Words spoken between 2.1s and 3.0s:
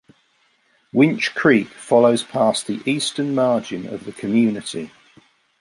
past the